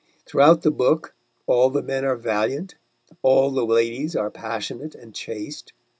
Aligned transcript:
Throughout 0.25 0.63
the 0.63 0.71
book 0.71 1.13
all 1.45 1.69
the 1.69 1.83
men 1.83 2.03
are 2.05 2.15
valiant, 2.15 2.73
all 3.21 3.51
the 3.51 3.63
ladies 3.63 4.15
are 4.15 4.31
passionate 4.31 4.95
and 4.95 5.13
chaste. 5.13 5.73